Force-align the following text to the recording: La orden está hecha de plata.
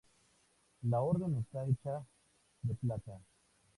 La 0.81 0.99
orden 1.03 1.37
está 1.37 1.63
hecha 1.67 2.03
de 2.63 2.73
plata. 2.73 3.19